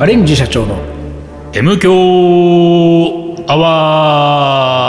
[0.00, 0.78] カレンジ社長の
[1.52, 1.92] M 強
[3.46, 4.88] アワ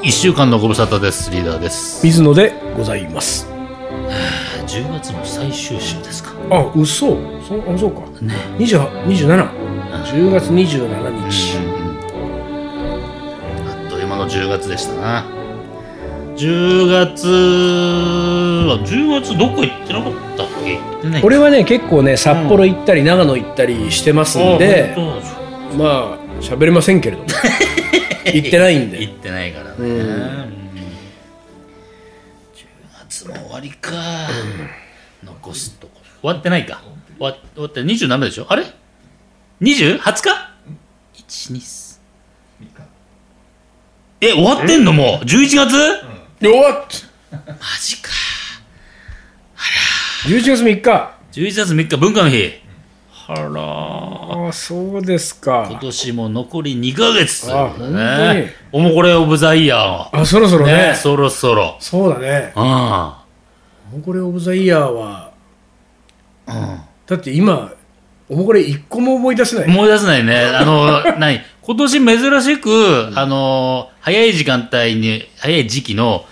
[0.00, 0.06] ー。
[0.06, 1.28] 一週間のご無沙汰です。
[1.32, 2.06] リーダーです。
[2.06, 3.48] 水野でございます。
[4.68, 6.30] 10月の最終週ですか。
[6.52, 7.16] あ嘘。
[7.42, 8.02] そあそうか。
[8.20, 8.32] ね。
[8.58, 9.48] 20 27
[10.04, 11.58] 10月27日。
[13.66, 15.41] あっという間の10月でしたな
[16.42, 20.76] 10月は10月どこ行ってなかったっけ？
[20.76, 21.22] 行ってない。
[21.22, 25.22] 俺はね結構ね札幌行ったり長野行ったりしてますんで、あ本
[25.78, 27.28] まあ喋れませんけれども。
[28.26, 28.96] 行ってないんで。
[28.98, 29.86] 当行ってないからね、うん。
[29.86, 30.48] うん10
[33.08, 33.92] 月も終わりか、
[35.22, 35.92] 残すとこ。
[36.22, 36.82] 終わってないか。
[37.18, 38.46] 終わ終わって27でしょ？
[38.48, 38.64] あれ
[39.60, 40.28] ？20?20 日
[41.28, 41.92] ?1、2、
[44.22, 45.76] え、終わってんのもう ?11 月？
[46.48, 46.86] 終わっ。
[47.30, 47.38] マ
[47.80, 48.10] ジか。
[50.26, 51.12] 11月3日。
[51.32, 52.62] 11月3日文化の日。
[53.28, 57.46] あらああそうです今か年も残り2ヶ月。
[57.46, 58.76] ということ。
[58.78, 60.20] おもこれオブザイヤー。
[60.20, 60.88] あそろそろね。
[60.90, 61.76] ね、そろそろ。
[61.80, 62.52] そうだね。
[62.54, 63.24] あ
[63.92, 65.32] おもこれオブザイヤーは
[66.46, 66.84] あ。
[67.06, 67.72] だって今
[68.28, 69.68] おもこれ一個も思い出せない。
[69.68, 70.44] 思い出せないね。
[70.44, 71.40] あの、 何？
[71.62, 76.24] 今年珍しく、あの、早い時間帯に、早い時期の、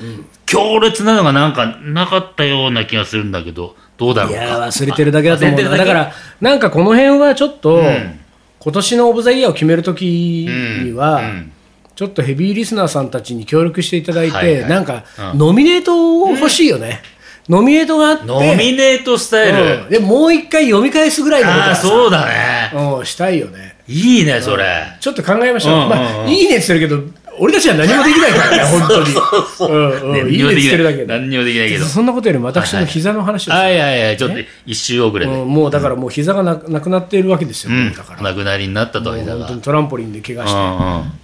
[0.44, 4.34] 強烈なのがなんかなかったような気がするんだけど、どうだろか。
[4.34, 5.84] いうやー忘れてるだけだと思うんだ。
[5.84, 8.20] からなんかこの辺はちょっと、ん。
[8.58, 11.52] 今年のオブザイヤーを決めるときには、うん。
[11.94, 15.38] ちょっとヘビーリスナーさんたちに協力していただいて、はいはいなんか、うん。
[15.38, 17.02] ノミネートを欲しいよね、
[17.48, 18.26] ノミネートがあって。
[18.26, 19.82] ノミネートスタイル。
[19.84, 19.88] うん。
[19.90, 22.72] でもう一回読み返すぐらいのことそうだね。
[22.74, 24.96] うんしたいよねいいね、それ。
[25.00, 29.72] ちょっと考えましょう、まあ、いいねって言ってるけど俺たちは何もできないからね 本当に。
[29.72, 30.30] うんうん。
[30.30, 30.38] い。
[30.38, 31.06] いねって言ってるだけで。
[31.06, 31.86] 何にもできないけど。
[31.86, 35.32] そんなことよりも私の膝の話をはいはいはい、ちょっと一周遅れで。
[35.32, 37.92] うんもうだからもう膝がななくなっているわけですよ、うん。
[37.92, 38.20] だから。
[38.20, 39.38] お亡くなりになったと、膝が。
[39.38, 40.54] 本当にトランポリンで怪我し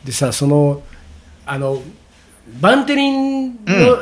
[0.02, 0.82] て、でさその
[1.44, 1.80] あの
[2.60, 3.98] バンテリンの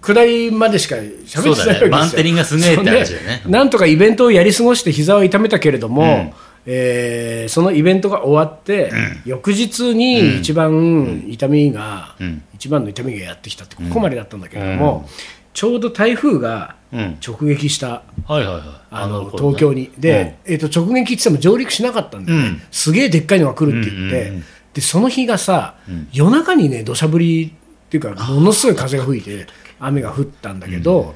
[0.00, 1.90] 下りまでしか喋ってないわけですよ。
[1.90, 3.42] バンテリンがすげえって話だよね。
[3.46, 6.34] なんとかイベントをやり過ごして膝を痛めたけれども、
[6.66, 8.92] えーそのイベントが終わって、
[9.24, 12.42] 翌日に一番痛みが、うん。
[12.54, 15.08] 一番の痛みがやってきたってここまでだったんだけれども、
[15.52, 17.18] ちょうど台風がうん。
[17.26, 18.62] 直撃したはいはいはい。
[18.90, 22.62] あの東京に、で、えー、と直撃って言っても上陸しなかったんで、うん。
[22.70, 24.44] すげえでっかいのが来るって言って、うんうんうん。
[24.74, 25.74] でその日がさ、
[26.12, 29.46] 夜中にね土砂降りっていうかものすごい風が吹いて
[29.78, 31.14] 雨が降ったんだけど、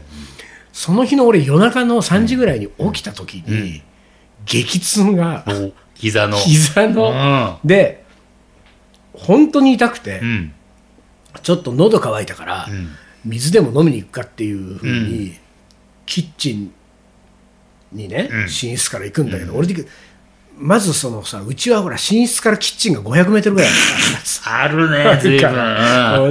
[0.72, 3.82] その日の俺夜中の3時ぐらいに起きた時に、
[4.46, 6.36] 激痛がお膝の。
[6.38, 8.04] 膝の、で
[9.12, 10.52] 本当に痛くて、うん。
[11.42, 12.88] ちょっと喉乾いたから、ん
[13.24, 15.34] 水でも飲みに行くかっていうふうに、う
[16.06, 16.72] キッチン
[17.92, 19.86] にね、うん寝室から行くんだけど、俺で
[20.56, 23.70] まずそのさうちはほら寝室からキッチンが500メートルぐらい
[24.46, 25.50] あるあね、ずいぶん。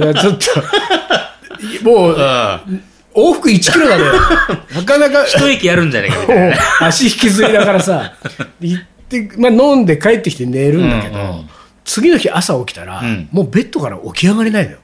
[0.06, 2.82] うん ちょっと もううん。
[3.16, 4.04] 往復1キロだね
[4.76, 6.58] なかなか一息あるんじゃないかみたいなもうね。
[6.80, 8.14] 足引きずりながらさ
[8.60, 11.48] 行って、まあ、飲んで帰ってきて寝るんだけど、うんうん
[11.86, 14.78] 次の日朝起きたら、うんもうベッドから起き上がれないのよ。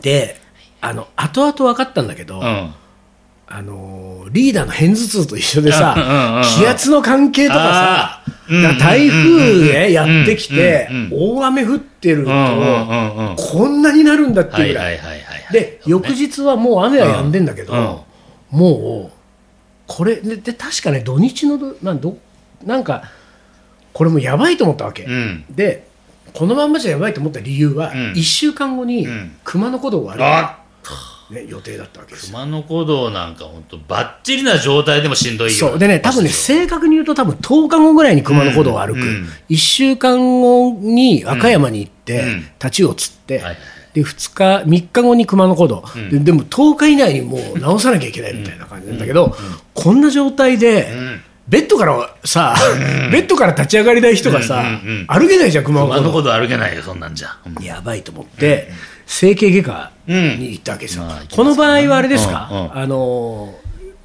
[0.00, 0.40] で
[0.80, 2.74] あの後々分かったんだけど、うん。
[3.48, 12.30] あのーリーダーの片頭痛と一緒でさ、気圧の関係とかさ、台風うんうんうんね、やってきて、大雨降ってると。
[13.36, 14.84] こんなになるんだってはいいうぐら。
[14.84, 14.96] はい。
[15.52, 19.16] で、翌日はもう雨は止んでんだけど、うんもう、
[19.86, 22.16] これで、で確かね、土日のどなんど、
[22.64, 23.04] なんか、
[23.92, 25.04] これもやばいと思ったわけ。
[25.04, 25.44] うん。
[25.50, 25.86] で、
[26.32, 30.58] このまんまじゃやばいと思った理由は、うん1週間後にうん熊野古道を歩く、あ
[31.30, 32.38] ね、予定だったわけですよ。
[32.38, 35.78] 熊野古道なんか本当バッチリな状態でもしんどいよそう。
[35.78, 39.28] でね、多分ね、正確に言うと、多分10日後ぐらいに熊野古道を歩く、うんうん。
[39.48, 43.44] 1週間後に和歌山に行って、うん太刀を釣って、はい。
[43.44, 43.56] はい
[43.96, 46.10] で2日、3日後に熊野古道、ん。
[46.10, 49.34] で、でも10日以内にもう直さなきゃいけないみたいな感じなんだけど、
[49.72, 51.20] こんな状態で、うん。
[51.48, 52.54] ベッドからさ、
[53.10, 54.64] ベッドから立ち上がりない人がさ、
[55.06, 56.22] 歩けないじゃん、熊野熊野古道。
[56.22, 57.36] 古道歩けないよそんなんじゃ。
[57.46, 57.64] うん。
[57.64, 58.68] やばいと思って、
[59.06, 61.04] 整形外科に行ったわけですよ。
[61.04, 61.28] うんまあすね。
[61.34, 62.76] この場合はあれですか、うんうん。
[62.76, 63.54] あの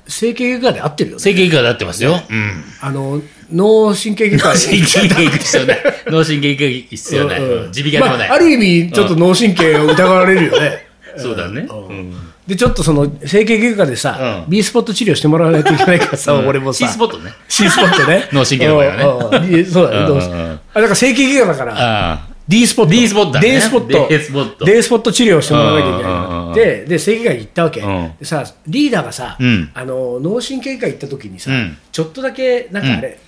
[0.08, 1.22] 整形外科で合ってるよね。
[1.22, 2.20] 整形外科で合ってますよ。
[2.30, 2.64] うん。
[2.82, 3.22] あの
[3.52, 4.54] 脳神経外科。
[4.54, 7.42] 神経外科必要ない脳神経外科必要ない。
[7.42, 7.72] うんうん。
[7.72, 8.30] 耳鼻科でもない。
[8.30, 10.88] まあ、ある意味、ちょっと脳神経を疑われるよね。
[11.18, 11.62] そうだね。
[11.70, 11.88] うん。
[11.88, 12.14] うん。
[12.48, 14.50] で、ちょっとその整形外科でさ、うん。
[14.50, 16.88] B スポット治療してもらわないといけないからさ、俺もさ。
[16.88, 17.32] C スポットね。
[17.48, 18.30] C スポットね。
[18.34, 19.48] 脳神経の場合はね。
[19.50, 19.50] ね。
[19.50, 19.66] うんうん。
[19.66, 22.92] そうだね、あ、だから整形外科だから、D スポット。
[22.92, 23.52] D スポットだね。
[23.52, 24.08] D スポット。
[24.10, 24.66] D スポット。
[24.66, 26.16] D スポット治療してもらわなきゃいけないから。
[26.16, 26.54] うんうんうん。
[26.54, 28.14] て、で正規会に行ったわけ、うん。
[28.20, 29.72] でさリーダーがさ、うん。
[29.74, 31.78] あの脳神経科行った時にさ、うん。
[31.92, 33.20] ちょっとだけなんかあれ、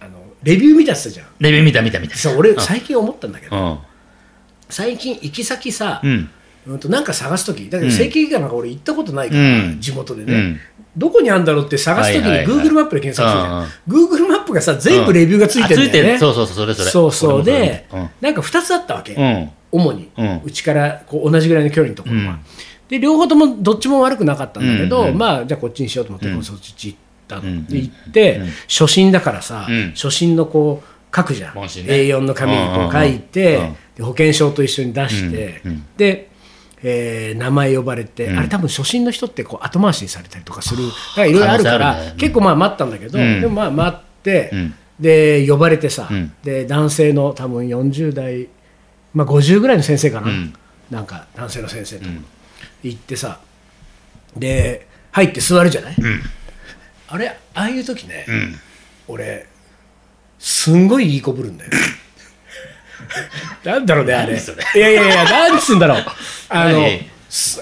[0.00, 1.26] あのレビュー見たってたじゃん。
[1.40, 2.16] レビュー見た見た見た。
[2.16, 3.78] そう俺最近思ったんだけど、うん。
[4.68, 6.02] 最近行き先さ、
[6.68, 6.74] うん。
[6.74, 7.90] うんとなんか探す時だけどうん。
[7.92, 9.80] 正規科なんか俺行ったことないから、うん。
[9.80, 10.60] 地元でね、うん。
[10.96, 12.68] どこにあるんだろうって探す時にはいはいはい。
[12.68, 16.90] Google マップで検索するじゃん、Google マップがさ全部レビューがついてるんだよね、あついてるそうそうそう、それそれ。
[16.90, 17.44] そうそう。
[17.44, 18.10] で、うん。
[18.20, 19.50] なんか2つあったわけ、うん。
[19.70, 22.40] 主に、ううんちからこう同じぐらいの距離のところは、うん。
[22.88, 26.42] で両方ともどっちも悪くなかったんだけど、まあじゃあこっちにしようと思って、うん。
[26.42, 26.98] そっち行っ
[27.28, 28.46] たの、うんで行って、うん。
[28.68, 29.92] 初心だからさ、うん。
[29.94, 31.92] 初心のこう書くじゃん、問診ね。
[31.94, 33.70] A4 の紙にこう書いて、
[34.00, 35.62] 保険証と一緒に出して、
[35.96, 36.27] で、
[36.82, 38.38] えー名前呼ばれて、うん。
[38.38, 40.84] あれ多分初心の人ってこう後回しにされたりとかする
[41.28, 42.14] いろいろあるからね。
[42.18, 43.40] 結構まあ待ったんだけど、うん。
[43.40, 44.74] でもまあ待って、うん。
[45.00, 46.32] で呼ばれてさ、うん。
[46.42, 48.48] で男性の多分40代、
[49.14, 50.52] まあ、50ぐらいの先生かな、うん。
[50.90, 52.24] なんか男性の先生とん
[52.82, 53.40] 行ってさ
[54.36, 56.20] で入って座るじゃない、うん。
[57.08, 58.54] あれああいう時ね、うん。
[59.08, 59.46] 俺
[60.38, 61.70] すんごいいい子ぶるんだよ
[63.64, 64.34] なんだろうねあれ。
[64.34, 66.04] いやいやいやなんつうんだろう。
[66.48, 66.86] あの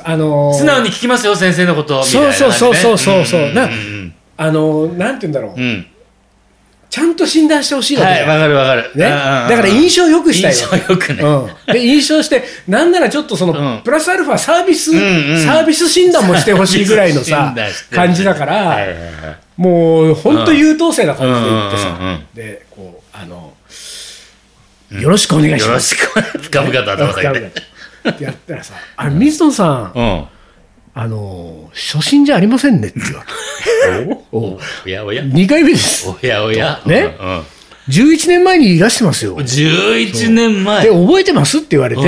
[0.05, 2.03] あの素直に聞きますよ、先生のこと。
[2.05, 3.15] そうそうそうそうそう。
[3.15, 5.57] 感じねなうんあのなんて言うんだろう。
[6.89, 8.83] ちちゃんと診断してほしいわけわかるわかる。
[8.83, 11.23] ね、うんだから印象よくしたい印わ象よくね。
[11.23, 13.83] うん、で印象して、なんならちょっとその、うん。
[13.83, 14.93] プラスアルファサービス、
[15.45, 17.55] サービス診断もしてほしいぐらいのさ
[17.91, 18.79] 感じだから、
[19.59, 21.99] もう本当優等生な感じで言ってさ、
[22.35, 23.53] で、こう、あの、
[24.91, 25.95] よろしくお願いしよろます。
[25.95, 26.51] しくお願いします。
[26.51, 27.47] ガブガブ頭下げて。
[28.11, 30.25] ってやったらさ、あ水野さん、うん。
[30.95, 34.27] あの、初心じゃありませんねって言うわけ。
[34.33, 34.39] お
[34.85, 35.23] おやおや。
[35.23, 36.09] 2回目です。
[36.09, 36.81] おやおや。
[36.87, 37.17] ね？
[37.21, 37.43] うん
[37.89, 39.37] 11年前にいらしてますよ。
[39.39, 40.87] 11年前。
[40.87, 42.05] で、覚えてますって言われて、い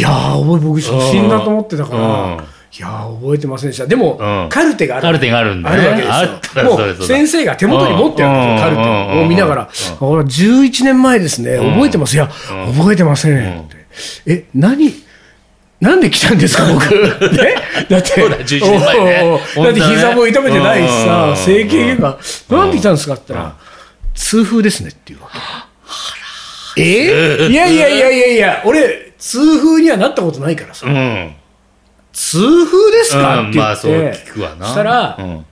[0.00, 3.86] やー、覚え、僕、初心だと思ってたから、うんいやー、覚えてませんでした。
[3.86, 4.48] でも、うん。
[4.50, 5.02] カルテがある。
[5.02, 5.76] カルテがあるんだね。
[5.76, 7.06] あるわけですよ。
[7.06, 12.14] 先生が手元に持ってるんですよ、うんカルテうんを見ながら、あ俺11年前ですね、覚えてます。
[12.14, 12.28] いや、
[12.76, 13.60] 覚えてません。
[13.60, 13.76] って。
[14.26, 14.92] え、何
[15.80, 16.92] なんで来たんですか、 僕。
[16.94, 17.54] ね、
[17.88, 19.40] だって、そうだ11年前ね。
[19.56, 22.18] だって膝も痛めてないしさ、うん整形外
[22.48, 23.56] 科、なんで来たんですかって言ったら、
[24.14, 25.38] 痛風ですねっていうわけ。
[26.82, 27.48] え？
[27.48, 31.35] いやいやいやいやいや、俺、痛風にはなったことないからさ、うん。
[32.18, 33.42] 痛風ですか？
[33.42, 34.66] って言って、うんまあそう聞くわな。
[34.66, 35.46] そしたら、うん。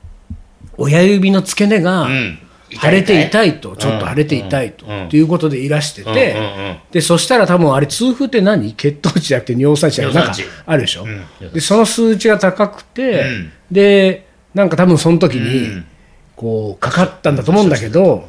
[0.78, 2.38] 親指の付け根がうん。
[2.70, 5.06] 腫れて痛いと、うんちょっと腫れて痛いと、うん。
[5.06, 6.19] っていうことでいらしてて、うんう
[6.66, 6.78] んうん。
[6.90, 8.72] でそしたら多分あれ、痛風って何？
[8.72, 11.52] 血糖値じゃなくて尿酸値じゃなくてなんかあるでしょ、うん。
[11.52, 13.52] で、その数値が高くて、うん。
[13.70, 15.87] で、なんか多分その時に、うん。
[16.34, 18.26] こう、かかったんだと思うんだけど、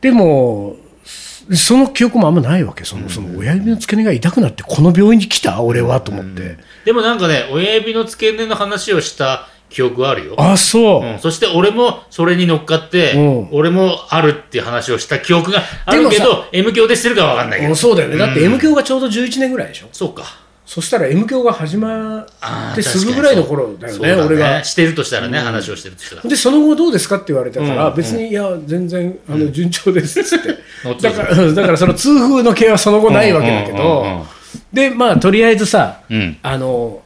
[0.00, 0.76] でも、
[1.52, 10.34] その記憶もあんまないわけ、そのその親指の付け根が痛くなって、この病院に来た、俺はと思って、でもなんかね、親指の付け根の話をした記憶はあるよ。
[10.38, 13.48] あそう、うん、そして俺もそれに乗っかって、うん。
[13.52, 17.70] 俺もあるっていう話をした記憶があるけでど、M 教でしてるかわかんないけど。
[17.70, 18.46] うんそうだよね、だってうん。
[18.52, 20.24] M 教がちょうど11年ぐらいでしょ、そうか。
[20.66, 24.64] そしたら M 教が始まってすぐぐらいの頃だよね、そうだ俺が。
[24.64, 26.22] してるとしたらね、話をしてるとしたら。
[26.22, 30.48] でその後どうですかって言われたから、うん別に、いや、全然あの順調ですっつって、
[30.84, 34.18] うんだからうんだからその痛風の系はその後ないわけだけうんうんうんうん。
[34.18, 34.26] ど、
[34.72, 36.36] で、まあ、とりあえずさ、うん。
[36.42, 37.00] あの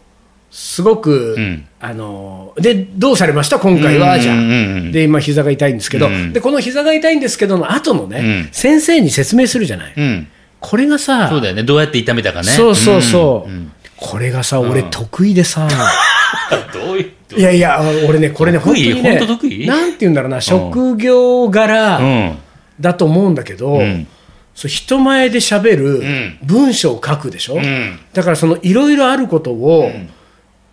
[0.51, 1.67] すごく、うん。
[1.81, 4.55] あので、どうされました、今回は、じゃあ、うんうんう
[4.87, 4.93] ん。
[4.93, 6.33] で、今、膝が痛いんですけど、うん。
[6.33, 8.49] で、この膝が痛いんですけどの後のね、うん。
[8.53, 10.29] 先生に説明するじゃない、うん。
[10.61, 11.63] これがさ、そうだよね。
[11.63, 12.49] どうやって痛めたかね。
[12.49, 13.73] そうそうそう、んん。
[13.97, 15.69] これがさ、俺、得意でさ、
[16.73, 17.39] どういう。
[17.39, 18.93] いやいや、俺ね、これね、得意？
[18.93, 19.67] 本当にね、本当得意？
[19.67, 22.39] なんて言うんだろうな、職業う柄ん。
[22.81, 24.07] だと思うんだけど、うん。
[24.55, 26.39] そう人前で喋るん。
[26.43, 27.99] 文章を書くでしょ、うん。
[28.13, 29.91] だからそのいろいろあることを、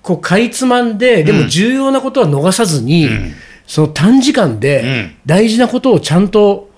[0.01, 3.09] こうかいつまんで、でも重要なことは逃さずに、
[3.67, 6.69] その短時間で大事なことをちゃんと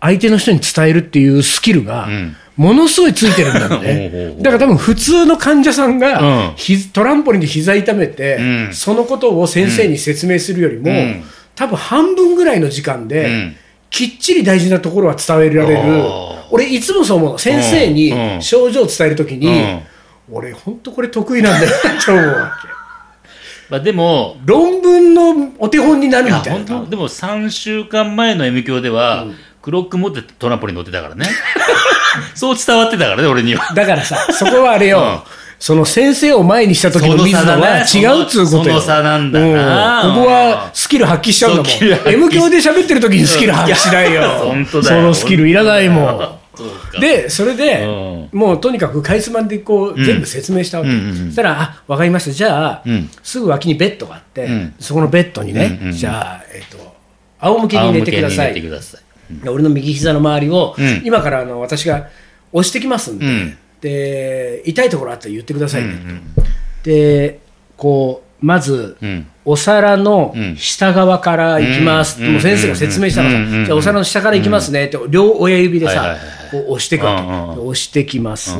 [0.00, 4.34] 相手の人に伝えるっていうスキルがん、ものすごいついてるんだよね。
[4.42, 6.52] だから多分普通の患者さんが
[6.92, 8.68] トランポリンで膝痛めて、うん。
[8.72, 11.22] そのことを先生に説明するよりも、ん。
[11.54, 13.56] 多分半分ぐらいの時間で、うん。
[13.90, 15.80] きっちり大事なところは伝えられる。
[16.50, 17.38] 俺いつもそう思うの。
[17.38, 18.42] 先生にうん。
[18.42, 19.80] 症状を伝えるときに、うん。
[20.32, 22.68] 俺本当これ得意なんだよって思うわけ。
[23.70, 26.84] まあでも、論文のお手本になるみたいな。
[26.86, 29.26] でも3週間前の M 教では、
[29.62, 31.26] クロック持ってトランポリン乗ってたからね。
[32.34, 33.72] そう伝わってたからね、俺には。
[33.74, 35.18] だからさ、そこはあれよ、うん。
[35.58, 38.64] その先生を前にした時の水野は違うっつうことよ。
[38.64, 40.02] その差なんだな。
[40.02, 40.14] うん。
[40.14, 42.12] ここはスキル発揮しちゃうんだもん。
[42.12, 44.22] M 教で喋ってる時にスキル発揮しないよ。
[44.46, 45.02] 本当だよ。
[45.02, 46.38] そのスキルいらないもん。
[47.00, 47.86] でそれで、
[48.32, 50.96] うもうとにかくかいつまんでこう、ん全部説明したわけ、そ
[51.30, 52.30] したらあ分かりました。
[52.32, 53.10] じゃあ、うん。
[53.22, 54.74] すぐ脇にベッドがあって、うん。
[54.80, 56.94] そこのベッドにね、じゃあ、えっと
[57.40, 58.60] 仰向けに寝てください。
[58.60, 59.00] ください。
[59.00, 59.07] で
[59.46, 61.02] 俺の右膝の周りを、うん。
[61.04, 62.08] 今からあの私が
[62.52, 63.56] 押してきますんで,、うん。
[63.80, 66.22] で痛いところあったら言ってくださいね、うん
[66.82, 67.40] で
[67.76, 69.26] こうまず、うん。
[69.44, 70.56] お皿のうん。
[70.56, 76.16] 下側から行きます、うんもう先生が説明したからさ、うんじゃあお皿の下から行きますねって、両親指でさ、
[76.50, 78.56] こう押していくわけ、押してきます、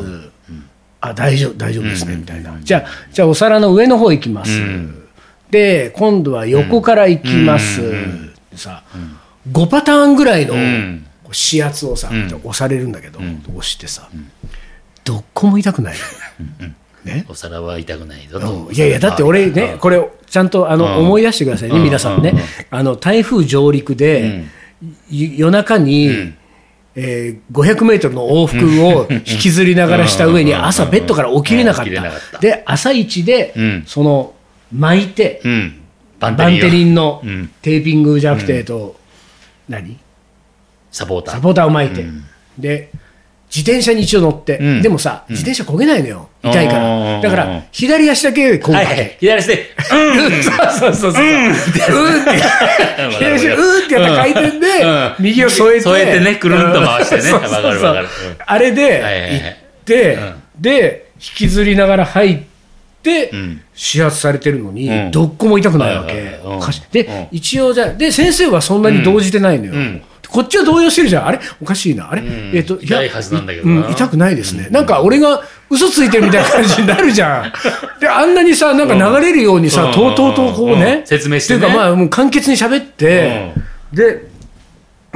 [1.01, 5.05] あ大丈夫、大丈夫ですね、みたいな、じゃあ、じゃあお皿の上の方行きます、うん。
[5.51, 7.83] で、今度は横から行きます、
[8.57, 8.83] さ、
[9.53, 12.27] 5パターンぐらいの指圧をさ、ん。
[12.27, 14.09] 押されるんだけど、押してさ、
[15.05, 15.95] どっこも痛くない
[16.61, 16.69] の。
[17.05, 17.25] ね？
[17.29, 18.71] お皿は痛くないぞうと。
[18.71, 18.75] ん。
[18.75, 21.07] いやいや、だって俺ね、これ、ちゃんとあのうん。
[21.07, 21.85] 思い出してくださいね、うん。
[21.85, 22.35] 皆さんね、
[22.71, 24.45] あの台風上陸で、
[25.11, 26.35] い夜中に、
[26.95, 30.65] えー500メートルの往復を引きずりながらした上に、うん。
[30.65, 31.87] 朝、ベッドから起きれなかっ
[32.33, 33.85] た、で朝一で、うん。
[33.87, 34.35] その
[34.73, 35.81] 巻いて、うん。
[36.19, 36.93] ババンテリン。
[36.93, 37.51] ンのうん。
[37.63, 38.98] テーピングじゃなくて、と
[39.69, 39.99] 何？
[40.91, 41.35] サポーター。
[41.35, 42.05] サポーターを巻いて、
[42.59, 42.91] で
[43.55, 44.83] 自転車に一応乗って、うん。
[44.83, 47.21] でもさ、自転車焦げないのよ、痛いかうん。
[47.21, 48.81] ら、だから左足だけこうか。
[48.81, 49.17] けはいはい。
[49.19, 49.75] 左手で、
[50.43, 51.25] そうそうそうそう。
[51.25, 51.53] うん。
[51.53, 51.81] って、
[53.11, 54.17] 左足うんってやった。
[54.17, 55.81] 回転でうん、右を添えて。
[55.83, 58.37] 添えてねくるんと回してねそうそうそうわかるわかるうん。
[58.45, 62.39] あれで行ってうん、で、引きずりながら入っ
[63.03, 65.11] てうん、指圧されてるのにう、ん。
[65.11, 66.39] どっこも痛くないわけ。
[66.93, 69.73] で、一応じゃあで、先生はそんなに動じてないのよ。
[69.75, 70.03] うん。
[70.29, 71.27] こっちは動揺してるじゃん。
[71.29, 71.41] あれ？
[71.63, 72.11] おかしいな。
[72.11, 72.21] あれ？
[72.21, 72.51] ん。
[72.55, 74.69] えっと、い痛いはずなんだけどうなん痛くないですね。
[74.71, 77.53] なんか俺が嘘ついてるみたいな感じになるじゃん。
[78.01, 79.93] で、あんなにさ、なんか流れるようにさ、うん。
[79.93, 80.81] とうとうとこううん。
[80.81, 81.03] ね。
[81.07, 81.59] 説明してね。
[81.59, 83.53] っていうかまあ、もう簡潔に喋って、
[83.93, 84.28] で、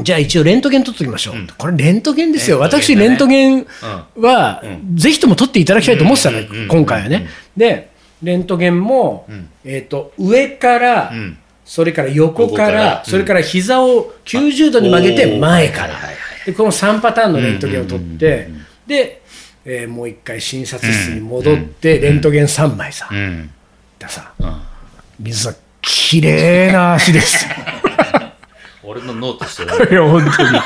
[0.02, 1.34] じゃあ一応レントゲン取っときましょう。
[1.58, 2.58] これレントゲンですよ。
[2.58, 3.66] ね私、レントゲン
[4.16, 4.62] は、
[4.94, 7.28] ぜひとも取っていただきたいと思ってたのようんうんうん、今回はね。
[7.56, 7.90] で、
[8.22, 9.26] レントゲンも、
[9.64, 15.94] えっと、上からん、それから横からら、それから膝を90度に曲げて前から。
[16.46, 18.48] で、この3パターンのレントゲンを取って、
[18.86, 19.22] で、
[19.64, 23.08] えーもう一回診察室に戻って、レントゲン3枚さ。
[23.10, 23.50] うん。
[23.98, 24.62] ださ、うん
[25.20, 27.54] 水さん、綺麗な足ですよ。
[28.84, 29.90] 俺のノートしてる。
[29.90, 29.94] い。
[29.94, 30.60] や、本当に。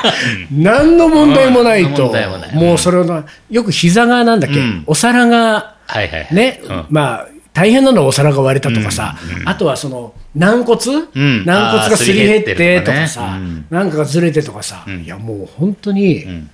[0.51, 1.93] 何の問題もないうん。
[1.93, 4.59] と問題もうそれをな、よく膝がなんだっけ？
[4.59, 6.27] うん、お皿が、はいはい。
[6.31, 11.45] ねうん、まあ、大変なのはお皿が割れたとかさ、あとはその軟骨、ん。
[11.45, 13.37] 軟骨がすり減ってとかさ。
[13.37, 16.49] うん、なんかがずれてとかさ、いやもう本当にん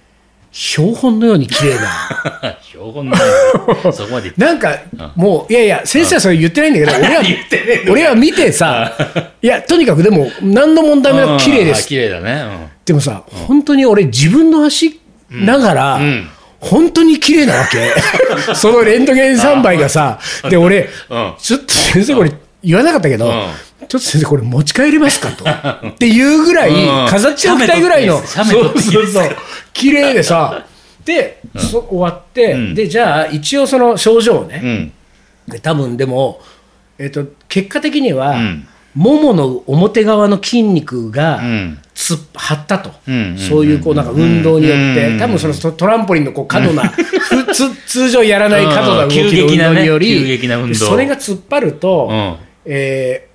[0.54, 2.58] 標本のように綺麗な。
[2.62, 3.20] 標本ない。
[3.92, 4.32] そこまで。
[4.38, 4.78] なんか、
[5.16, 7.24] もう、いやいや、先生はそれ言ってないんだけど、俺は、
[7.92, 8.94] 俺は見てさ、
[9.42, 11.86] いや、とにかくでも、何の問題もなく綺麗です。
[11.86, 12.46] あ綺麗だね。
[12.86, 15.00] でもさ、本当に俺、自分の足
[15.32, 16.30] ながら、ん
[16.60, 17.92] 本当に綺麗なわけ。
[18.54, 20.20] そのレントゲン3枚がさ、
[20.50, 22.32] で、俺、うんちょっと先生これ
[22.64, 23.32] 言わなかったけど、うん。
[23.32, 23.46] ちょ
[23.86, 25.44] っと先生これ持ち帰れますかと。
[25.90, 27.08] っていうぐらい、うん。
[27.10, 28.46] 飾っておきたいぐらいの、そう
[28.80, 29.36] そうそう、
[29.74, 30.66] 綺麗でさ、
[31.06, 32.74] で、そ終わって、ん。
[32.74, 34.92] で、じゃあ一応その症状をね、うん。
[35.48, 36.40] で多分でも、
[36.98, 38.68] えっと結果的には、ん。
[38.96, 41.80] ももの表側の筋肉がうん。
[41.96, 49.70] つっ張ったと、うんそういうこうなんか運動によって、うん多分そのトトランポリンのこう過度な、ふつ 通常やらない過度な動きの急激なね。
[49.70, 52.36] 運動により、それが突っ張ると、うん。
[52.66, 53.34] えー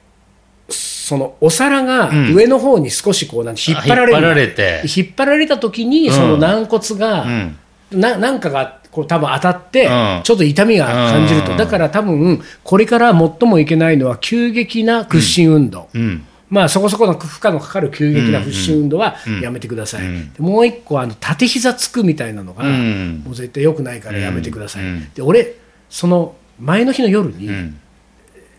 [0.70, 2.34] そのお皿がうん。
[2.34, 4.82] 上の方に少しこうなんて引っ張られる、引っ張られて。
[4.84, 6.14] 引っ張られた時に、うん。
[6.14, 7.56] その軟骨が、うん。
[7.92, 10.20] ななんかがこう多分当たって、うん。
[10.22, 11.56] ちょっと痛みが感じると、うん。
[11.56, 16.26] だから多分これから最もいけないのは急激な屈伸運動、うん。
[16.50, 19.40] まあそこそこの負荷のかかる急激な屈伸運動はうん。
[19.40, 20.32] やめてください、うん。
[20.34, 23.22] でもう一個あの縦膝つくみたいなのが、うん。
[23.24, 25.10] もう絶対良くないからやめてください、うん。
[25.14, 25.54] で俺
[25.88, 27.80] その前の日の夜に、うん。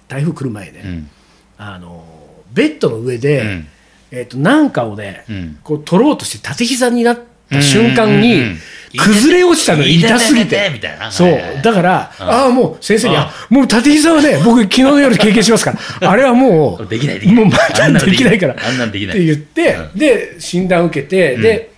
[0.09, 1.09] 台風来る前ね、うん。
[1.57, 2.03] あの
[2.51, 3.67] ベッドの上で、うん。
[4.11, 5.59] えっとなんかをね、うん。
[5.63, 8.57] こう取ろうとして縦膝になった瞬間に
[8.97, 10.47] 崩れ落ちたの痛すぎて。
[10.47, 11.11] 痛ててみたいな。
[11.11, 11.39] そう。
[11.63, 12.25] だから、うん。
[12.25, 15.79] ああもう先生に、うんあもう縦膝はね僕昨日の夜経験しますから。
[16.09, 17.35] あれはもうできないできない。
[17.35, 18.39] もうまできない。
[18.39, 18.55] から。
[18.59, 19.15] あんなんできない。
[19.15, 21.71] って言って、うで診断受けて、で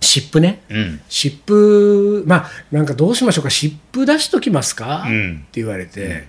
[0.00, 0.60] 湿布ね。
[0.70, 1.00] うん。
[1.08, 3.50] 湿布まあなんかどうしましょうか。
[3.50, 5.44] 湿布出しときますか、うん。
[5.48, 6.26] って言われて、で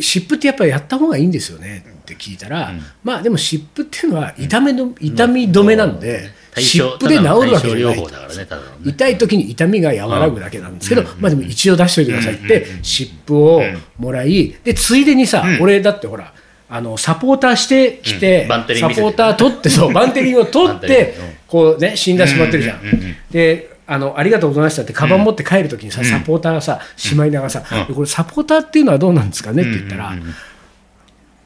[0.00, 8.48] 湿布ってやっぱりやった方がいいんですよねって聞いたら、まあでも湿布っていうのは痛めの、痛み止めなんで、対湿症布で治るわけじゃ対ないね、ね。
[8.84, 13.62] 痛い時に痛みが和らぐだけなんですけど、まあでも一応出しておいてくださいって、湿布を
[13.98, 16.32] もらい、でついでにさ、俺だってほら、
[16.68, 18.48] あのサポーターしてきて、うん。
[18.48, 22.88] バンテリンサポーター取って、そうバンテリンを取ってうん、こうね死んだしまってるじゃん、うん。
[22.88, 22.94] うん。
[22.94, 23.16] うん。
[23.30, 27.94] であのありがとうございましたってカバン持って帰るときにさ、サポーターがさしまいながらさ、うん。
[27.96, 30.12] これサポーターっていうのはどうなんですかねって言ったら、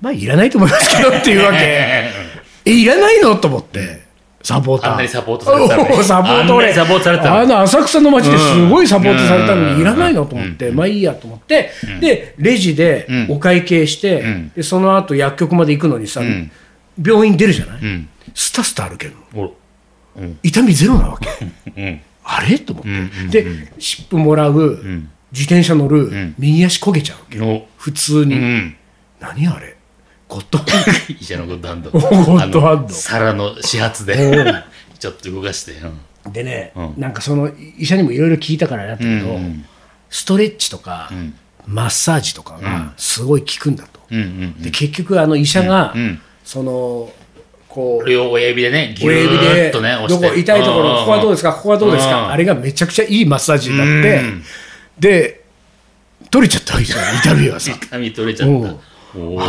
[0.03, 1.59] まあいらないと思いますけどっていうわけ。
[2.67, 3.37] えいらないの？
[3.37, 4.03] と思って
[4.43, 4.91] サポーター。
[4.91, 9.75] あんなにサポートされてたのサポートあんな俺にサポートされてたのあの浅草の街ですごいサポートされたのうん。
[9.77, 10.27] にいらないの？
[10.27, 11.71] と思って、まあいいやと思って、
[12.01, 13.27] でレジでうん。
[13.37, 14.53] お会計して、ん。
[14.55, 16.51] でその後薬局まで行くのにさ、ん。
[17.03, 18.09] 病院出るじゃない、うん。
[18.35, 19.51] スタスタ歩けるの。
[20.43, 21.29] 痛みゼロなわけ。
[21.77, 22.59] うんあれ？
[22.59, 25.11] と思って、うんうんで湿布もらう、ん。
[25.33, 26.35] 自転車乗る、ん。
[26.39, 27.41] 右足焦げちゃうわけ。
[27.41, 27.67] お。
[27.77, 28.77] 普通に、うん。
[29.21, 29.77] 何あれ？
[30.29, 31.15] ゴッドハンド。
[31.21, 31.91] 医者のゴッドハンド。
[31.93, 32.89] ゴッドハンド。
[32.89, 34.63] 皿の始発でうん。
[34.99, 35.73] ちょっと動かして。
[35.73, 36.33] うん。
[36.33, 36.95] でね、うん。
[36.97, 39.65] なんかその医者にもいろいろ聞いたからだったけど、うん
[40.11, 41.35] ストレッチとか、ん。
[41.67, 44.63] マッサージとかがすごい効くんだと、うんうん。
[44.63, 46.21] で結局あの医者が、うんうん。
[46.45, 47.13] その
[47.75, 48.09] こう。
[48.09, 50.29] 両親指でねギュ親指ーでッとね押どして。
[50.31, 51.53] こ痛いところここはどうですか？
[51.53, 52.11] ここはどうですうん。
[52.11, 54.43] かあれがめちゃくちゃいいマッサージになってうん。
[54.99, 55.45] で
[56.31, 57.73] 取れちゃったわけじゃん痛みがさ。
[57.83, 58.75] 痛み取れちゃった。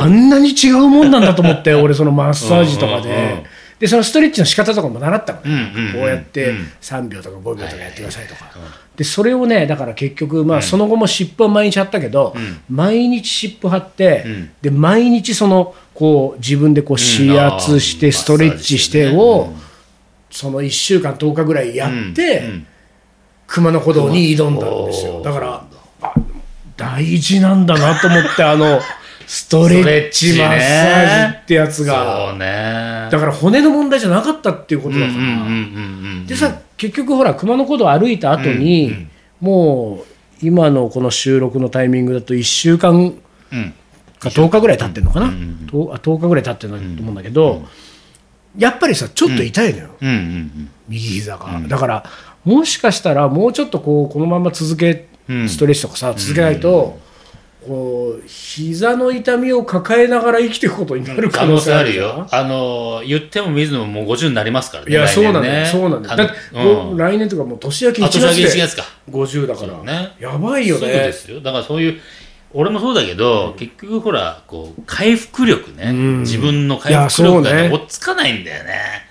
[0.01, 3.43] あんなに違うもんなんだと思って俺そのマッサージとかで
[3.79, 5.41] でそのストレッチの仕方とかも習ったの。
[5.41, 8.51] ね、うんうんうんこうやってうん3秒とか5秒とかやってくださいとか、
[8.95, 12.35] でそれをねだから結局、まあ、その後も湿布は毎日貼ったけど、
[12.69, 14.51] 毎日湿布貼って、ん。
[14.61, 18.13] で毎日そのこう自分でこう指圧してうん。
[18.13, 19.55] ストレッチしてを、してね。
[20.31, 22.45] その1週間10日ぐらいやって、うん。
[22.45, 22.67] うん。
[23.47, 25.21] 熊野古道に挑んだんですよ。
[25.21, 25.65] だから
[26.01, 26.13] あ
[26.77, 28.79] 大事なんだなと思ってあの
[29.27, 33.09] ストレッチマッサージってやつが、そうね。
[33.11, 39.07] だから骨の問題じゃなかったっていうことだから、でさ結局ほら熊野古道歩いた後に、
[39.41, 40.03] も
[40.41, 43.13] う今のこの収録のタイミングだと1週間
[43.51, 43.73] うん。
[44.17, 45.31] か10日ぐらい経ってるのかな、
[45.69, 47.65] とあ10日ぐらい経ってると思うんだけど、
[48.57, 49.89] やっぱりさちょっと痛いのよ、
[50.87, 52.05] 右膝が、だから
[52.43, 55.49] もしかしたらもうちょっとこうこのまま続け、うん。
[55.49, 56.99] ストレッチとかさ続けないと、
[57.65, 62.27] こう膝の痛みを抱えながら生きていくことになる可可能性あるよ。
[62.31, 64.91] あの言っても水野ももう50になりますからね。
[64.91, 68.83] いや、そうなんだそうなんだだって、こう来年とかもう年明け1あ年明け1月か。
[69.09, 70.93] 50だから、ねやばいよそうね。
[70.93, 71.41] ですよ。
[71.41, 71.99] だからそういう、
[72.53, 75.91] 俺もそうだけど、結局ほら、こう、回復力ね。
[75.91, 79.05] ん自分の回復力がね、そうね追っつかないんだよね。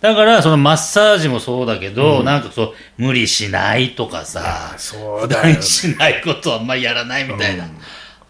[0.00, 5.60] だから、そのマッサージもそうだけど、なんかそう、無理しないとかさ、そうだ。
[5.60, 7.64] しないことはあんまりやらないみたいな。
[7.64, 7.70] うん、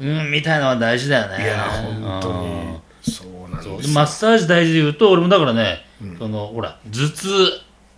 [0.00, 1.44] みたいなのは大事だよね。
[1.44, 2.80] いや、本当うんに。
[3.02, 3.94] そうなんです。
[3.94, 5.84] マッサージ大事で言うと、俺もだからね、
[6.18, 7.28] その、ほら、頭痛、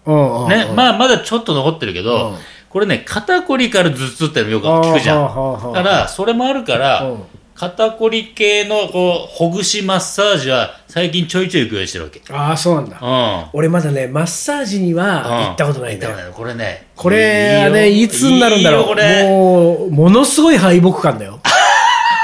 [0.06, 2.36] うんうんね、うんまあ、まだちょっと残ってるけど、うん
[2.70, 5.72] これね、肩こりから頭痛ってのよく聞くじゃん。
[5.74, 7.22] だから、それもあるから、うん
[7.60, 12.22] 肩こり系の、こう、ほぐしマッサージは、最近ちょいちょい行くようにしてるわけ。
[12.32, 12.98] ああ、そうなんだ。
[13.02, 13.50] うん。
[13.52, 16.18] 俺まだね、マッサージには行ったことないんだよ。
[16.18, 16.32] よ。
[16.32, 16.86] これね。
[16.96, 18.96] これはね、いつになるんだろう。
[18.96, 21.38] もう、ものすごい敗北感だよ。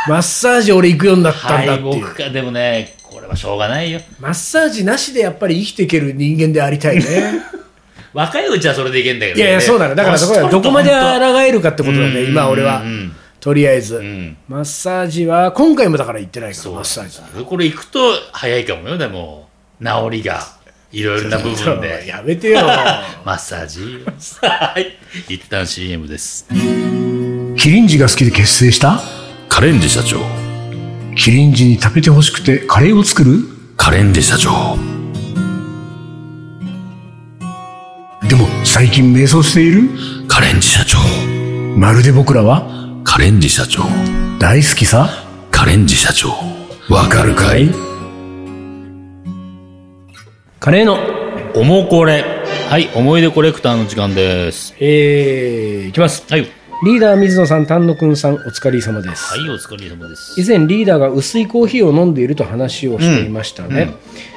[0.08, 2.04] マッサージ俺行くようになったんだっていう。
[2.04, 2.30] 敗北か。
[2.30, 4.00] でもね、これはしょうがないよ。
[4.20, 7.40] マッサージなしでやっぱり生きていける人間でありたいね。
[8.12, 9.42] 若いうちはそれでいけんだけどね。
[9.42, 9.94] いやいや、そうなの。
[9.94, 10.96] だからそこはどこまで抗
[11.40, 13.12] えるかってことだね、うん今俺はうんうん。
[13.40, 13.96] とりあえず。
[13.96, 14.36] うん。
[14.48, 17.44] マッサージは、今回もだから行ってないから、マッサージ。
[17.44, 19.48] これ行くと早いかもよ、でも。
[19.82, 20.40] 治りが。
[20.92, 22.06] いろいろな部分で。
[22.08, 22.62] やめてよ。
[23.24, 24.02] マッサージ。
[24.40, 24.96] はい。
[25.28, 26.46] 一旦 CM です。
[27.56, 29.15] キリンジが好きで結成した？
[29.56, 30.18] カレンジ社長。
[31.16, 33.38] キリンジに食べてほしくてカレーを作る？
[33.78, 34.50] カレンジ社長。
[38.28, 39.88] でも最近迷走している？
[40.28, 40.98] カレンジ社長。
[41.74, 42.68] まるで僕らは？
[43.02, 43.84] カレンジ社長。
[44.38, 45.08] 大好きさ？
[45.50, 46.34] カレンジ社長。
[46.90, 47.70] わかるかい？
[50.60, 50.98] カレーの、
[51.58, 52.26] おもこれ。
[52.68, 54.74] はい、思い出コレクターの時間です。
[54.80, 56.26] えー、いきます。
[56.30, 56.46] はい。
[56.84, 59.32] リーダー水野さん、丹野くんさん、お疲れ様です。
[59.32, 60.38] はい、お疲れ様です。
[60.38, 63.94] 以前リーダーが薄いコーヒーを飲んでいると話をしていましたね、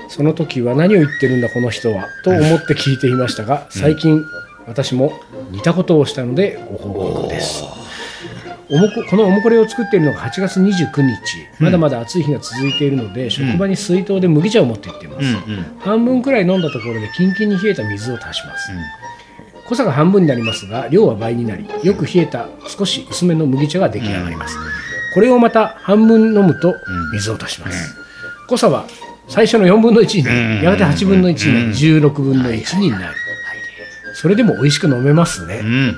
[0.08, 4.23] その時は何を言ってるんだこの人はと思って聞いていましたが最近
[4.67, 5.19] 私も
[5.52, 7.65] 似たことをしたのでご報告です。
[8.71, 11.17] おもここのおもこれを作っているのが8月29日。
[11.60, 15.65] まだまだ暑い日が続いているので、職場に水筒で麦茶を持って行っています、うんうん。
[15.80, 18.71] 半分くらい飲んだところでキンキンに冷えた水を足します、
[19.69, 24.58] 濃さが半分になりますが量は倍になりよく冷えた少し薄めの麦茶が出来上がります、
[25.13, 26.73] これをまた半分飲むと
[27.13, 27.95] 水を足します、
[28.47, 28.86] 濃さは
[29.27, 30.60] 最初の4分の1になうん。
[30.60, 33.15] りやがて8分の1になり16分の1になる。
[34.15, 35.60] それでも美味しく飲めますね。
[35.63, 35.95] うん。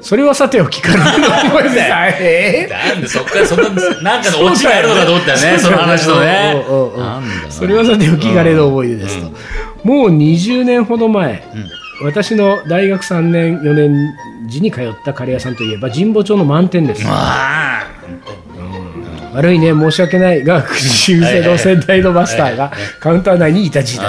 [0.00, 1.18] それはさておきから。
[1.18, 6.64] の思い出えなんでそっからそんな、なんかのオチがあるのかと思ったよね、その話のね。
[7.50, 9.30] それはさておきがれの思い出ですと、
[9.84, 14.14] もう20年ほど前、うん私の大学3年4年
[14.46, 17.86] 時に通ったカレー屋さんといえば神保町の満点です、まあ。
[19.32, 20.42] 悪いね申し訳ない。
[20.44, 24.06] が修正の先代のマスターがカウンター内にいた時代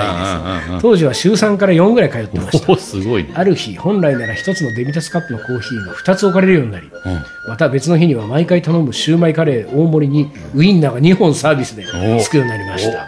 [0.65, 0.81] です。
[0.81, 2.71] 当時は週3から4ぐらい通ってました。
[2.71, 3.31] おすごいね。
[3.35, 7.23] ある日本来なら1つのデミタスカップのコーヒーが2つ置かれるようになりうん。
[7.47, 11.85] また別の日には毎回頼むシューマイカレー大盛りにウインナーが2本サービスで
[12.23, 13.07] つくようになりました。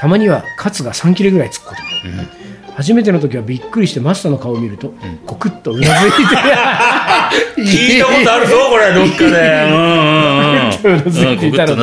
[0.00, 1.88] たまにはカツが3切れぐらいつくことも。
[2.12, 2.39] うんうん
[2.80, 4.94] 初めての時はびっくりしてマスターの顔を見ると、
[5.26, 6.16] コクッとうなずいて。
[7.60, 9.28] 聞いたことあるぞこれどっかで。
[9.28, 11.76] うなずいていたの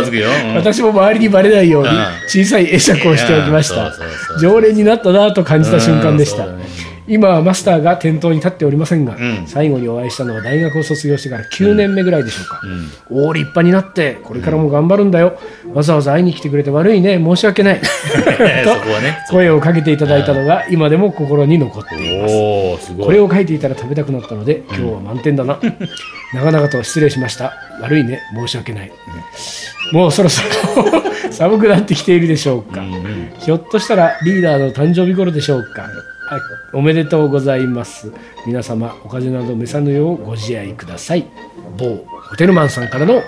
[0.55, 1.95] 私も周りにバレないようにうん。
[2.27, 3.93] 小さい会釈をしておきました。
[4.41, 6.47] 常連になったなと感じた瞬間でした
[7.07, 9.47] 今はマスターが店頭に立っておりませんが、ん。
[9.47, 12.61] 最後にお会いしたのは大学を卒業してから9年目ぐらいでしょうか、
[13.09, 15.39] おお立派になってこれからも頑張るんだよ、
[15.73, 17.17] わざわざ会いに来てくれて悪いね。
[17.17, 17.79] 申し訳ない。
[17.79, 19.17] と そこはね。
[19.29, 22.93] 声をかけていただいたのが今でも心に残っています。
[22.93, 25.59] これを書いていたら食べたくなったので今日は満点だな、
[26.33, 27.53] 長々と失礼しました。
[27.81, 28.21] 悪いね。
[28.35, 28.91] 申し訳ない、
[29.93, 30.41] もうそろそ
[30.75, 33.29] ろ 寒くなってきているでしょうか、うんうん。
[33.39, 35.83] ひょっとしたらリーダーの誕生日頃でしょうか。
[35.83, 36.16] あ
[36.73, 38.11] おめでとうございます。
[38.45, 41.25] 皆様お風邪など召さぬようご自愛ください。
[41.77, 43.21] 某ホテルマンさんからの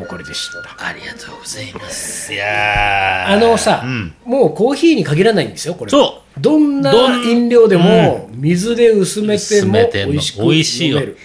[0.00, 0.86] おこれでした。
[0.86, 2.32] ありがとうございます。
[2.32, 3.32] いやー。
[3.32, 4.14] あのさ、うん。
[4.24, 5.90] もうコーヒーに限らないんですよこれ。
[5.90, 6.40] そう。
[6.40, 6.92] どんな
[7.24, 10.98] 飲料でも水で薄めて薄も美味しく美味しいよ。
[10.98, 11.16] 飲める。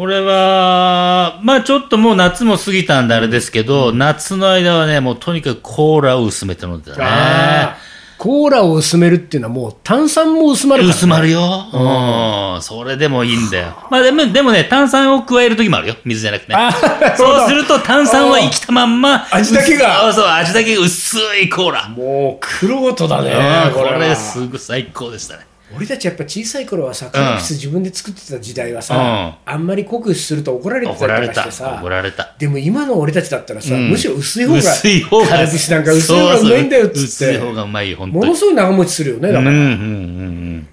[0.00, 7.87] 俺は、まあちょっともう夏も過ぎたんであれですけど、夏の間はね、もうとにかくコーラを薄めて飲んでたあー
[8.18, 10.88] コーラを薄めるっていうのはもう炭酸も薄まるね。
[10.88, 11.40] から、薄まるよ。
[11.72, 12.62] うん。
[12.62, 13.76] それでもいいんだよ。
[13.90, 15.96] まあでも、でもね、炭酸を加える時もあるよ。
[16.04, 16.70] 水じゃなくてね。
[17.16, 21.88] そうすると炭酸は生きたまんま、味だけがそうそう、味だけが薄いコーラ。
[21.88, 23.30] もう玄人だね
[23.68, 25.46] うんここれすごい最高でしたね。
[25.76, 31.62] 俺たちやっぱ小さい頃はさカルピス自分で作ってた時代はさ、あんまり濃くすると怒られてた怒られたりとかして。
[31.62, 32.34] さ怒られた。
[32.38, 35.26] でも今の俺たちだったらさ、うんむしろ薄い方が薄い方が。
[35.28, 38.24] カルピスなんか薄い方がうまいんだよっつってそうそう薄い方がうまいよ、本当に。
[38.24, 40.68] ものすごい長持ちするよねだから,、うんうんうんうん。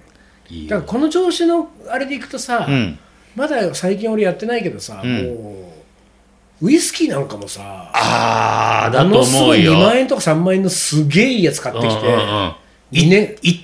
[0.48, 2.98] いいよだからこの調子のあれでいくとさ、うん。
[3.34, 5.22] まだ最近俺やってないけどさ、うんも
[6.62, 7.60] うウイスキーなんかもさ
[7.92, 9.86] ああ、だとものすごい思うよ。
[9.88, 12.52] 2万円とか3万円のすげえいいやつ買ってきて、うんうんうん
[12.92, 13.08] 一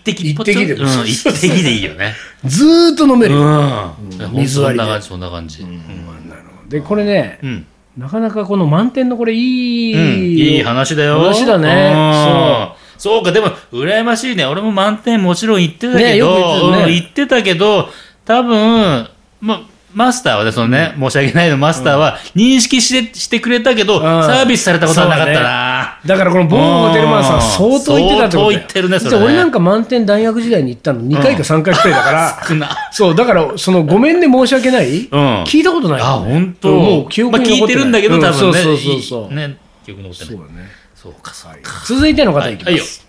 [0.03, 2.15] 滴一滴でうん、一滴でいいよね。
[2.45, 3.91] ずーっと飲める、うん。
[4.33, 6.33] 水割りでそんな感じ、そんな感じ。
[6.63, 6.69] うん。
[6.69, 7.67] でこれね、うん。
[7.97, 11.21] なかなかこの満点のこれいい、うんいい話だよ。
[11.21, 14.47] 話だねうんそうか、でも、羨ましいね。
[14.47, 17.89] 俺も満点もちろん言ってたけねよく言ってど、たねうん言ってたけど、
[18.25, 19.09] 多分、
[19.41, 19.63] ま、
[19.95, 25.99] マスターはね、そのね、申し訳ないの、マスターは認識してしてくれたけど、サービスされたことはなかったな。
[26.05, 28.59] だからこのボンホテルマンさん相当言ってたってことだよ。
[28.59, 29.19] 相当言ってるねそれね。
[29.19, 32.77] で俺なんか満点大学時代に行ったの2回か3回くらいだから、少な。
[32.91, 35.09] そうだからそのごめんね申し訳ない、うん。
[35.45, 36.01] 聞いたことない。
[36.01, 36.73] あ、本当。
[36.73, 37.83] もう記憶にまあ、聞い残ってない。
[37.83, 38.31] てるんだけど、多分ね。
[38.31, 39.31] うんそうそうそうそう。
[39.31, 40.37] いいね、記憶に残ってない。
[40.37, 40.69] そうだね。
[40.95, 41.85] そうか、そうか。
[41.87, 43.02] 続いての方いきます、はいはいよ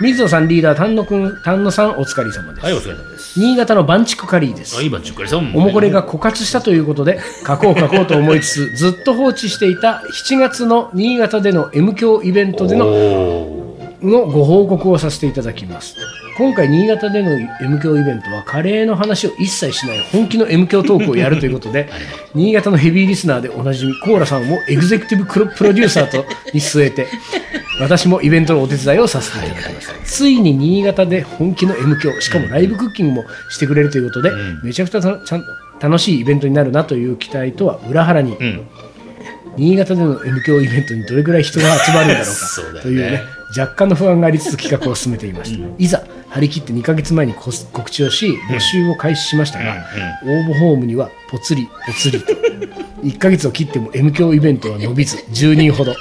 [0.00, 3.38] 水野さんリーダー丹野くん丹野さんお疲れ様です、はい、お疲れ様です。
[3.38, 4.76] 新潟のバンチクカリーです。
[4.76, 5.38] あ、今、ちゅっかりさん。
[5.54, 12.86] おもこれが枯渇したということで書こう書こうと思いつつ ずっと放置していた7月の新潟での M 響イベントでの
[14.02, 15.96] のご報告をさせていただきます。
[16.36, 21.88] 今回新潟での M 響イベントはカレーの話を一切しない本気の M 響トークをやるということで
[22.34, 26.24] 新潟のヘビーリスナーでおなじみコーラさんをエグゼクティブプロデューサーと
[26.54, 27.06] に据えて
[27.80, 30.04] 私もイベントのお手伝いをさせていただきました。
[30.04, 34.60] ついに新潟で本気の M 響しかもライブクッキングもしてくれるということで、ん。
[34.62, 35.44] めちゃくちゃたちゃん
[35.80, 38.68] 楽しいイベントになるなという期待とは裏腹に、うん。
[39.56, 43.22] 新潟での M 響イベントにどれくらい人が集まるんだろうかというね
[43.56, 47.50] 若干の不安がありつつ企画を進めていました、いざ張り切って2ヶ月前に告
[47.90, 49.84] 知をし募集を開始しましたが、
[50.24, 52.32] 応募フォームにはぽつりぽつりと。
[53.02, 55.94] 1ヶ月を切っても M 響イベントは伸びず10人ほど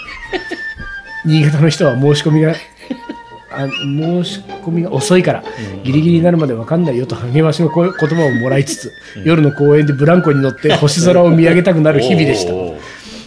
[1.25, 2.53] 新潟の人は申し込みが
[3.53, 5.43] あ申し込みが遅いから、
[5.83, 8.91] ギリギリになるまで分かんないよと励ましの声言葉をもらいつつ、
[9.25, 12.53] 夜の公園でブランコに乗って 星空を見上げたくなる日々でした。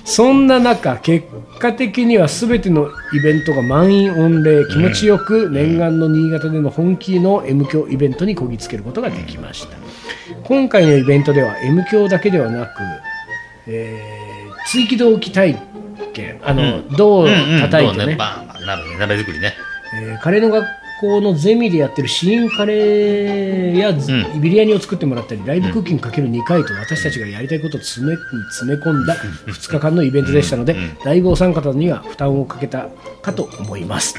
[0.06, 1.26] そんな中、結
[1.58, 9.76] 果的には全てのイベントが満員御礼、気持ちよく念願の新潟での本気の M 響イベントにこぎつけることができました。
[10.44, 12.70] 今回のイベントでは M 響だけではなく、
[13.66, 14.24] えー
[14.66, 15.60] 追記動機体
[16.14, 18.16] 験、あの、銅を叩いてね、うんうんね、
[18.98, 19.54] 鍋作りね。
[20.00, 20.66] えーカレーの学
[21.00, 24.40] 校のゼミでやってる試飲カレーや、ん。
[24.40, 28.16] ビリヤニを作ってもらったりライブクッキングかける2回と私たちがやりたいことを詰め
[28.50, 32.88] 詰め込んだ2日間のイベントでしたので、だいぶお三方には負担をかけた
[33.22, 34.14] かと思います。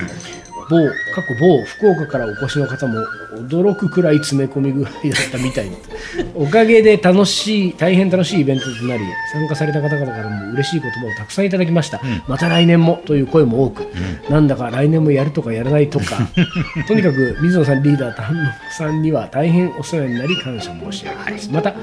[0.69, 0.77] 某
[1.13, 3.05] 過去某福岡からお越しの方も
[3.37, 5.65] 驚くくらい詰め込み具合だったみたい。
[5.69, 5.77] に
[6.35, 13.87] おかげで楽しい大変楽しいイベントとなり参加された方々からも嬉しい言葉をたくさんいただきました、また来年もという声も多く、
[14.29, 16.27] なんだか来年もやるとかやらないとか。
[16.87, 21.73] とにかく水野さんリーダー丹野さんには大変お世話になり感謝申し上げます、また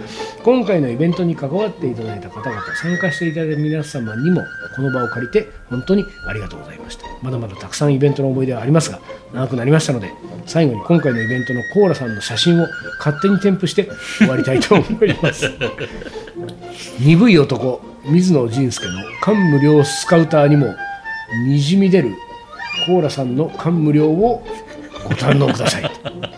[0.42, 4.42] 今回のイベントに関わっていただいた方々参加していただいた皆様にも
[4.77, 7.05] この場を借りて本当にありがとうございました。
[7.23, 9.01] まだまだたくさんイベントの思い出はありますが
[9.33, 10.13] 長くなりましたので
[10.47, 12.67] 最後に今回のイベントのコーラさんの写真を
[12.99, 15.51] 勝手に添付して終わりたいと思います。
[17.01, 20.75] 鈍い男水野仁介の感無量スカウターにも
[21.47, 22.15] にじみ出る
[22.87, 24.45] コーラさんの感無量を
[25.05, 25.91] ご堪能ください。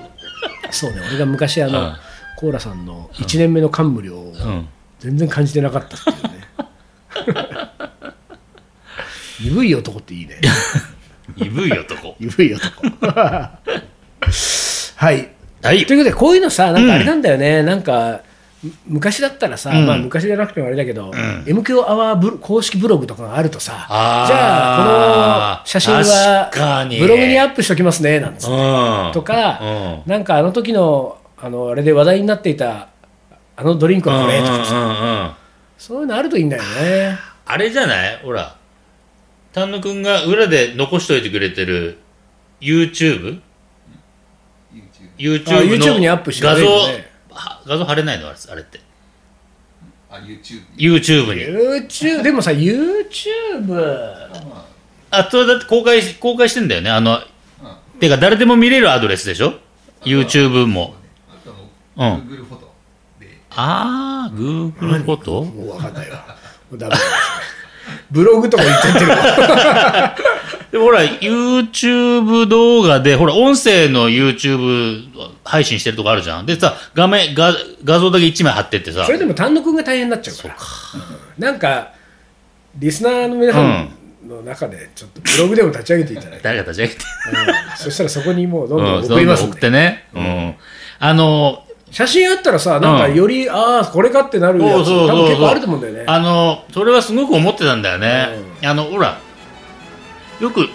[0.70, 1.96] そうね俺が昔あの、うん。
[2.36, 4.68] コーラさんの1年目の感無量をうん。
[4.98, 6.30] 全然感じてなかったっていうね。
[9.40, 10.40] 鈍い男っていいね
[11.36, 12.16] 鈍い男。
[12.20, 12.88] 鈍い男。
[14.96, 15.28] はい。
[15.62, 15.86] はい。
[15.86, 18.20] ということでこういうのさなんかあれなんだよね、なんか
[18.62, 19.86] む昔だったらさ、うん。
[19.86, 21.10] まあ、昔じゃなくてもあれだけど、ん。
[21.12, 26.50] MQ アワーブ公式ブログとかがあるとさじゃあこの写真は
[26.98, 28.52] ブログにアップしときますねなんつって。
[28.54, 29.12] うん。
[29.12, 29.64] とか、う
[30.08, 30.10] ん。
[30.10, 32.88] なんかあの時のあのあれで話題になっていた
[33.56, 35.30] あのドリンクはこれとかさ、うんうんうんうん。
[35.76, 37.18] そういうのあるといいんだよね。
[37.46, 38.18] あれじゃない？
[38.24, 38.54] ほら
[39.54, 41.98] 丹野くんが裏で残しといてくれてる
[42.60, 43.40] YouTube?
[45.16, 46.66] YouTube あの YouTube にアップしてく画像、
[47.64, 48.28] 画像貼れないの？
[48.28, 48.80] あれあれって。
[50.10, 51.42] あ YouTube YouTube に。
[51.88, 53.80] YouTube でもさ YouTube
[55.12, 56.90] あそれだって公開し公開してんだよね。
[56.90, 57.20] あの
[58.00, 59.54] てか誰でも見れるアドレスでしょ
[60.02, 60.96] ？YouTube も。
[61.96, 62.04] うん。
[62.04, 62.74] Google フォト
[63.20, 63.38] で。
[63.50, 65.44] ああ Google フォト？
[65.44, 66.26] もう分かんないわ。
[66.72, 67.00] ダメだ
[68.10, 69.10] ブログとか言っちゃってる。
[69.10, 70.16] わ
[70.72, 75.04] でもほら YouTube 動画でほら音声の YouTube
[75.44, 76.46] 配信してるとこあるじゃん。
[76.46, 79.04] でさ画面画画像だけ1枚貼ってってさ。
[79.04, 80.54] それでも丹野くんが大変になっちゃうから。
[80.54, 81.92] うんなんか
[82.76, 83.90] リスナーの皆さん
[84.26, 87.00] の中でちょっとブログでも立ち上げていただいて、誰が立ち上げて。
[87.00, 87.76] うん。
[87.76, 90.54] そしたらそこにもうどんどんうん送りますどんどん送ってね、うん、
[90.98, 91.63] あの
[91.94, 96.04] 写真あったらさなんかより、ああこれかってなるやつ多分結構あると思うんだよね。
[96.08, 98.30] あのそれはすごく思ってたんだよね、
[98.64, 99.20] あのほら
[100.40, 100.68] よく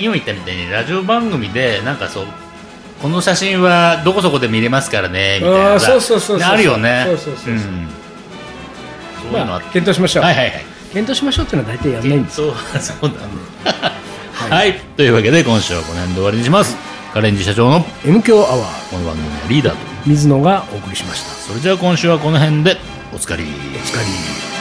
[0.00, 2.26] 今言ったみたいにラジオ番組でなんかそう
[3.00, 7.04] この写真はどこそこで見れますからねみたいなさあーそうそうそうそうあるよね。
[7.06, 7.54] そうそうそうそう。
[7.54, 7.58] ん。
[7.58, 7.68] そうい
[9.36, 10.64] うのまああって、検討しましょう、はいはいはい。
[10.92, 12.40] 検討しましょうっていうのは大体やんないんです。
[12.40, 13.16] よそうそうだ。
[14.32, 16.76] はい、というわけで今週はこの辺で終わりにします。
[17.14, 21.30] カレンジ社長の M 強アワーこの番組のリーダーと水野がお送りしました。
[21.30, 22.76] それじゃあ今週はこの辺で
[23.14, 23.42] おつかり。
[23.42, 24.55] お疲れ